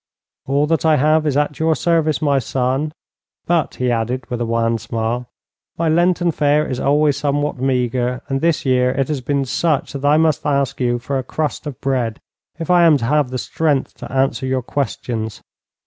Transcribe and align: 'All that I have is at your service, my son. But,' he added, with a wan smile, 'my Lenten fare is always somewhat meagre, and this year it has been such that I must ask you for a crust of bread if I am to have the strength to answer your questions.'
'All 0.47 0.65
that 0.65 0.83
I 0.83 0.95
have 0.95 1.27
is 1.27 1.37
at 1.37 1.59
your 1.59 1.75
service, 1.75 2.23
my 2.23 2.39
son. 2.39 2.91
But,' 3.45 3.75
he 3.75 3.91
added, 3.91 4.25
with 4.31 4.41
a 4.41 4.47
wan 4.47 4.79
smile, 4.79 5.29
'my 5.77 5.89
Lenten 5.89 6.31
fare 6.31 6.65
is 6.67 6.79
always 6.79 7.15
somewhat 7.17 7.59
meagre, 7.59 8.23
and 8.27 8.41
this 8.41 8.65
year 8.65 8.89
it 8.93 9.09
has 9.09 9.21
been 9.21 9.45
such 9.45 9.93
that 9.93 10.03
I 10.03 10.17
must 10.17 10.43
ask 10.43 10.79
you 10.81 10.97
for 10.97 11.19
a 11.19 11.23
crust 11.23 11.67
of 11.67 11.79
bread 11.81 12.19
if 12.57 12.71
I 12.71 12.81
am 12.85 12.97
to 12.97 13.05
have 13.05 13.29
the 13.29 13.37
strength 13.37 13.93
to 13.97 14.11
answer 14.11 14.47
your 14.47 14.63
questions.' 14.63 15.43